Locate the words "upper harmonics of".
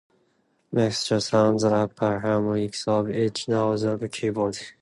1.75-3.11